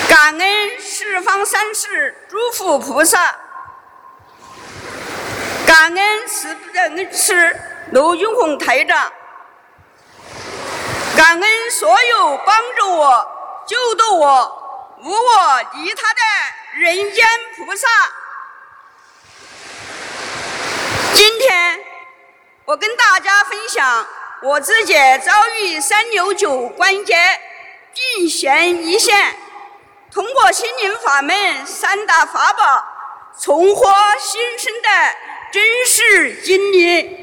[0.07, 3.35] 感恩十方三世诸佛菩萨，
[5.67, 7.59] 感恩慈悲恩师
[7.91, 9.11] 卢俊宏台长，
[11.15, 13.27] 感恩所有帮助我、
[13.67, 16.21] 救度我、无我利他的
[16.73, 17.87] 人间菩萨。
[21.13, 21.88] 今天。
[22.69, 24.05] 我跟大家分享
[24.43, 27.15] 我自己遭遇三六九关节
[27.95, 29.35] 病险一线，
[30.11, 32.85] 通过心灵法门三大法宝，
[33.39, 34.87] 重获新生的
[35.51, 37.17] 真实经历。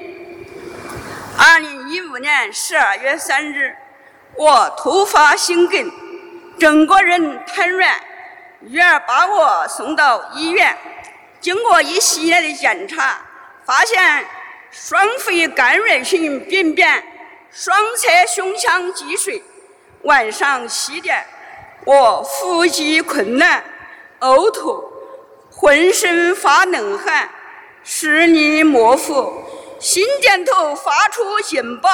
[1.39, 3.77] 二零一五年十二月三日，
[4.35, 5.93] 我突发心梗，
[6.59, 8.01] 整个人瘫软，
[8.63, 10.77] 女儿把我送到医院，
[11.41, 13.21] 经过一系列的检查，
[13.65, 14.27] 发现
[14.79, 17.03] 双肺感染性病变，
[17.51, 19.43] 双侧胸腔积水。
[20.03, 21.25] 晚上七点，
[21.87, 23.65] 我呼吸困难、
[24.21, 24.85] 呕吐、
[25.51, 27.31] 浑身发冷汗、
[27.83, 29.43] 视力模糊、
[29.81, 31.89] 心电图发出警报。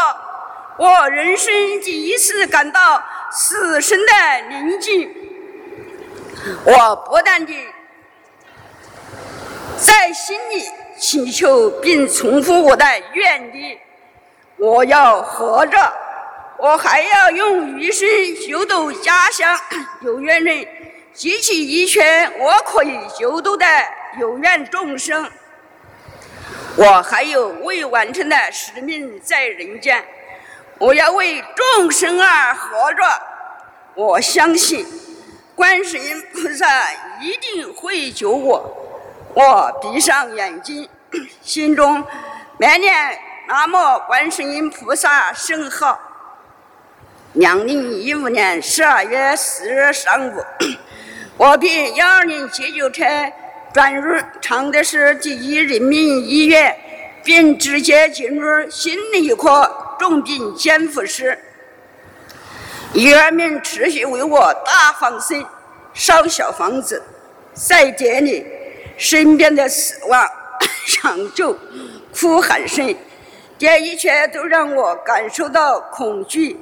[0.76, 5.08] 我人生第一次感到死神的临近。
[6.64, 7.54] 我不断地
[9.78, 10.68] 在心里
[11.02, 13.76] 祈求，并重复我的愿力：
[14.56, 15.92] 我要活着。
[16.58, 18.08] 我还要用余生
[18.46, 19.58] 救度家乡
[20.02, 20.64] 有缘人，
[21.12, 23.66] 集齐一切我可以救度的
[24.20, 25.28] 有缘众生。
[26.76, 30.04] 我还有未完成的使命在人间，
[30.78, 33.02] 我要为众生而活着。
[33.96, 34.86] 我相信
[35.56, 36.64] 观世音菩萨
[37.20, 38.78] 一定会救我。
[39.34, 40.88] 我闭上眼睛，
[41.40, 42.04] 心中
[42.58, 43.18] 默念
[43.48, 45.98] 南无观世音菩萨圣号。
[47.34, 50.44] 两零一五年十二月四日上午，
[51.38, 53.04] 我被幺二零急救车
[53.72, 56.76] 转入常德市第一人民医院，
[57.24, 61.38] 并直接进入心内科重病监护室。
[62.92, 65.42] 医院们持续为我打防针、
[65.94, 67.02] 烧小房子，
[67.54, 68.46] 在这里，
[69.02, 70.24] 身边的死亡、
[70.86, 71.58] 抢救、
[72.14, 72.94] 哭喊声，
[73.58, 76.56] 这一切都让我感受到恐惧。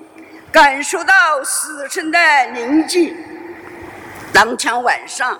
[0.50, 1.14] 感受到
[1.44, 2.18] 死神的
[2.54, 3.14] 临近。
[4.32, 5.38] 当天晚上，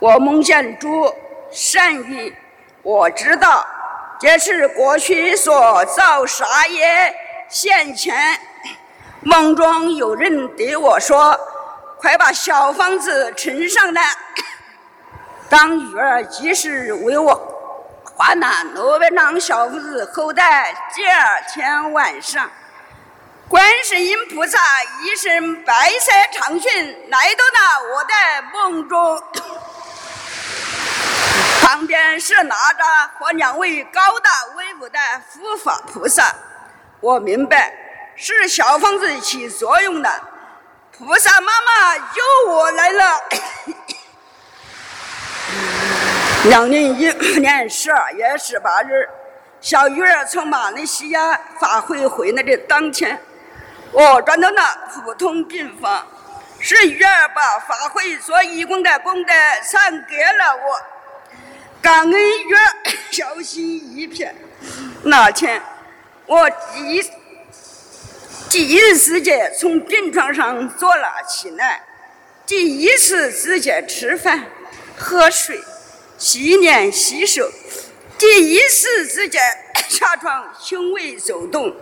[0.00, 1.14] 我梦见猪
[1.52, 2.34] 善意，
[2.82, 3.64] 我知道
[4.20, 7.14] 这是过去所造杀业
[7.48, 8.36] 现前。
[9.20, 11.38] 梦中有人对我说
[11.96, 14.02] ：“快把小房子呈上来。”
[15.52, 17.34] 当女儿及时为我
[18.16, 20.42] 画那六百张小夫子后的
[20.94, 22.50] 第二天晚上。
[23.50, 24.58] 观世音菩萨
[25.02, 28.14] 一身白色长裙来到了我的
[28.50, 29.22] 梦中，
[31.60, 34.98] 旁边是哪吒和两位高大威武的
[35.34, 36.34] 护法菩萨。
[37.00, 37.74] 我明白
[38.16, 40.30] 是小房子起作用了，
[40.96, 43.04] 菩萨妈妈救我来了。
[46.44, 49.08] 两零一五年十二月十八日，
[49.60, 53.16] 小鱼儿从马来西亚发回回来的当天。
[53.92, 54.60] 我转到了
[54.92, 56.04] 普通病房，
[56.58, 59.32] 是鱼儿把发挥做义工的功德
[59.70, 60.82] 传给了我，
[61.80, 62.74] 感恩鱼儿
[63.12, 64.34] 孝心一片。
[65.04, 65.62] 那天，
[66.26, 67.10] 我第一
[68.50, 71.82] 第一时间从病床上坐了起来，
[72.44, 74.42] 第一次直接吃饭、
[74.98, 75.62] 喝水、
[76.22, 77.50] 洗脸、洗手，
[78.16, 79.40] 第一次直接
[79.88, 81.74] 下床轻微走动。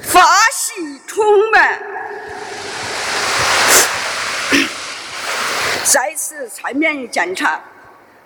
[0.00, 0.22] 法
[0.52, 1.82] 喜充满，
[5.82, 7.60] 再次全面检查，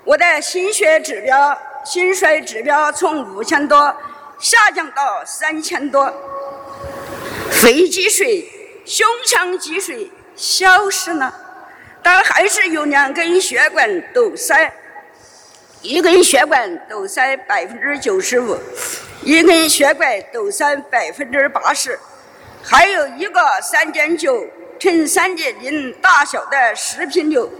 [0.05, 3.97] 我的心血指标、心衰指标从五千多
[4.39, 6.13] 下降到三千多，
[7.51, 8.47] 肺积水、
[8.85, 11.35] 胸腔积水消失了，
[12.03, 14.75] 但还是有两根血管堵塞，
[15.83, 18.59] 一根血管堵塞百分之九十五。
[19.23, 21.99] 一根血管堵塞百分之八十，
[22.63, 24.47] 还有一个三点九
[24.79, 27.51] 乘三点零大小的食品瘤。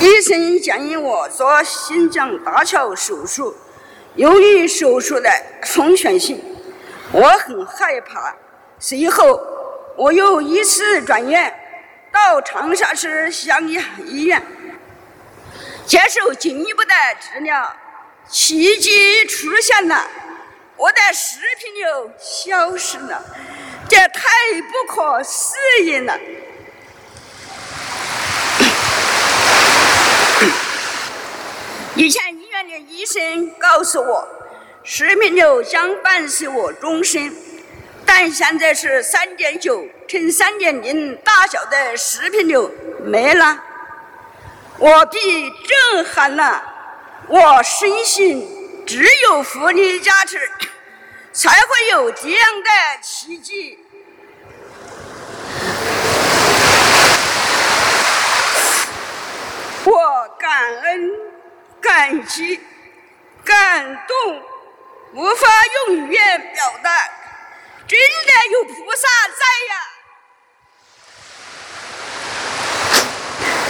[0.00, 3.54] 医生建议我做心脏搭桥手术，
[4.16, 5.30] 由于手术的
[5.62, 6.42] 风险性，
[7.12, 8.34] 我很害怕。
[8.78, 9.40] 随后，
[9.96, 11.54] 我又一次转院
[12.10, 14.42] 到长沙市湘雅医院，
[15.86, 17.76] 接受进一步的治疗。
[18.28, 20.06] 奇迹出现了，
[20.76, 23.22] 我的视频瘤消失了，
[23.88, 24.30] 这太
[24.70, 26.18] 不可思议了。
[31.94, 34.26] 以前医院的医生告诉我，
[34.82, 37.34] 视频瘤将伴随我终身，
[38.06, 42.72] 但现在是三点九乘三点零大小的视频瘤
[43.04, 43.62] 没了，
[44.82, 46.60] 我被震撼了
[47.28, 50.36] 我深信只有福利加持
[51.32, 52.70] 才会有这样的
[53.00, 53.78] 奇迹。
[59.84, 61.10] 我感恩
[61.80, 62.60] 感激
[63.44, 64.42] 感动
[65.14, 65.46] 无法
[65.86, 66.90] 用语言表达
[67.86, 69.91] 真的有菩萨在呀。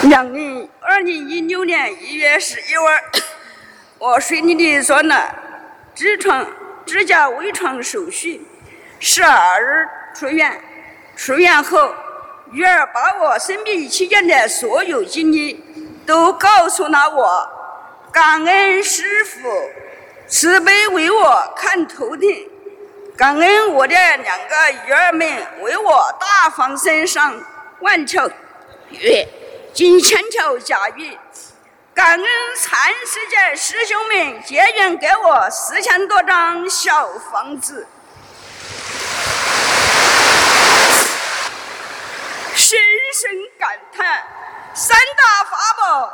[0.09, 3.23] 两零二零一六年一月十一日，
[3.99, 5.33] 我顺利的做了
[5.95, 6.45] 痔疮、
[6.85, 8.41] 支架微创手术，
[8.99, 10.59] 十二日出院。
[11.15, 11.93] 出院后，
[12.51, 15.63] 女儿把我生病期间的所有经历
[16.05, 17.49] 都告诉了我，
[18.11, 19.39] 感恩师父
[20.27, 22.49] 慈悲为我看头顶，
[23.15, 25.25] 感恩我的两个女儿们
[25.61, 27.41] 为我大方身上
[27.79, 28.29] 万条
[28.89, 29.25] 鱼。
[29.73, 31.17] 金千条甲鱼，
[31.95, 32.25] 感恩
[32.61, 37.87] 禅师界师兄们结缘给我四千多张小房子，
[42.53, 42.79] 深
[43.19, 44.23] 深感叹
[44.75, 46.13] 三大法宝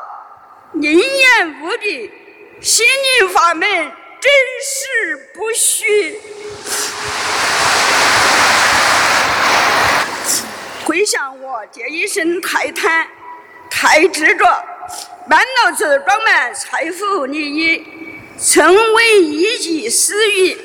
[0.75, 2.09] 灵验无比，
[2.61, 2.87] 心
[3.19, 4.31] 灵法门真
[4.63, 6.21] 实不虚。
[10.85, 13.05] 回想我这一生太贪。
[13.69, 14.45] 太执着，
[15.27, 17.85] 满脑子装满财富利益，
[18.37, 20.57] 成为一己私欲，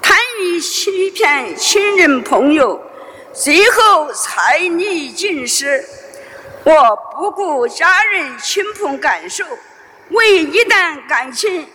[0.00, 2.80] 贪欲欺骗亲人朋友，
[3.32, 5.84] 最后财力尽失。
[6.64, 9.44] 我不顾家人亲朋感受，
[10.10, 11.66] 为一段感情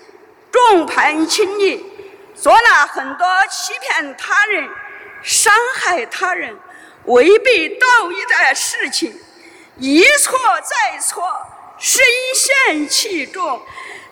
[0.50, 1.84] 众叛亲离，
[2.34, 4.70] 做了很多欺骗他人、
[5.22, 6.56] 伤害他人。
[7.08, 9.18] 违背道义的事情，
[9.78, 11.24] 一错再错，
[11.78, 12.03] 深
[12.36, 13.62] 陷其中，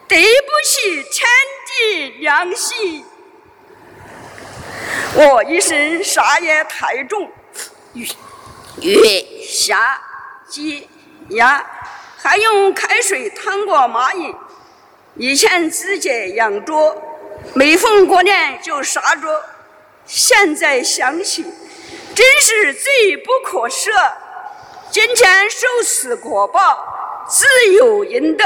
[0.08, 1.28] 对不起天
[1.68, 3.06] 地良心。
[5.14, 7.30] 我一生杀业太重，
[7.94, 8.08] 鱼、
[8.82, 10.00] 鱼、虾、
[10.48, 10.88] 鸡、
[11.30, 11.66] 鸭，
[12.18, 14.34] 还用开水烫过蚂蚁。
[15.16, 16.96] 以前自己养猪，
[17.54, 19.28] 每逢过年就杀猪。
[20.06, 21.46] 现在想起。
[22.16, 23.92] 真是罪不可赦！
[24.90, 28.46] 今天受此果报，自有应得。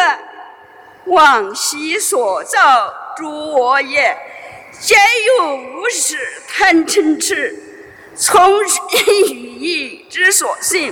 [1.06, 4.18] 往昔所造诸恶业，
[4.80, 4.96] 皆
[5.38, 6.18] 由无始
[6.48, 7.56] 贪嗔痴，
[8.16, 8.68] 从语
[9.16, 10.92] 意之所 sinh，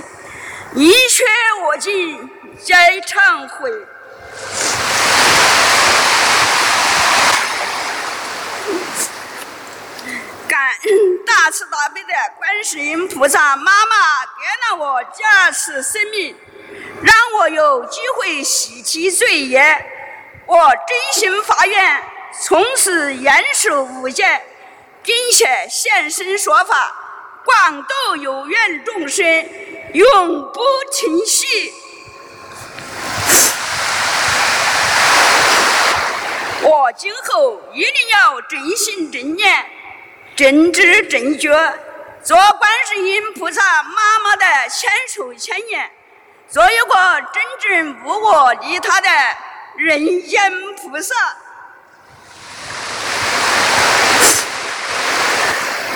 [0.74, 1.24] 一切
[1.66, 2.30] 我今
[2.62, 3.72] 皆忏悔。
[11.26, 16.36] 大慈大悲的观世音菩萨妈妈给了我加持生命，
[17.02, 19.60] 让我有机会洗其罪业。
[20.46, 22.02] 我真心发愿，
[22.42, 24.42] 从此严守五戒，
[25.02, 26.94] 并且现身说法，
[27.44, 29.24] 广度有缘众生，
[29.92, 30.60] 永不
[30.92, 31.72] 停息。
[36.62, 39.77] 我今后一定要真心真念。
[40.38, 41.50] 正知正觉，
[42.22, 45.90] 做观世音菩萨妈妈的千手千眼，
[46.48, 46.94] 做一个
[47.32, 49.08] 真正无我利他的
[49.78, 51.12] 人间菩萨。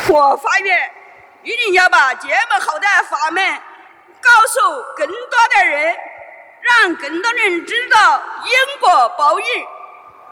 [0.09, 0.91] 我发愿，
[1.45, 3.47] 一定要把这么好的法门
[4.21, 4.61] 告诉
[4.97, 5.97] 更多的人，
[6.63, 9.47] 让更多人知道因果报应，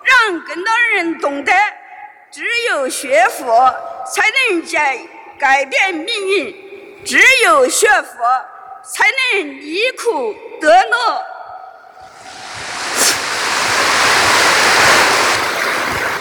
[0.02, 1.52] 让更多人懂得。
[2.32, 3.74] 只有学佛
[4.06, 4.98] 才能改
[5.38, 8.18] 改变命运，只有学佛
[8.84, 11.24] 才能离苦得乐。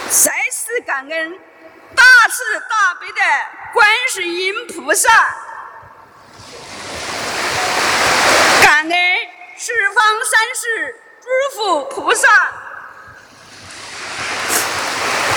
[0.10, 1.40] 再次感恩
[1.96, 3.22] 大慈大悲的
[3.74, 5.10] 观世音菩萨，
[8.64, 9.18] 感恩
[9.58, 12.28] 十方三世诸佛菩萨。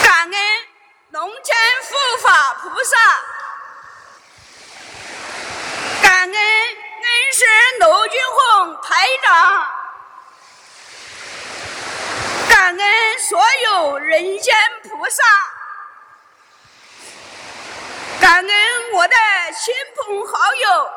[0.03, 0.37] 感恩
[1.13, 2.97] 龙天护法菩萨，
[6.03, 6.73] 感恩恩
[7.35, 7.45] 师
[7.81, 9.67] 罗俊宏台长，
[12.49, 15.23] 感恩所有人间菩萨，
[18.19, 19.15] 感恩我的
[19.61, 20.91] 亲朋好友。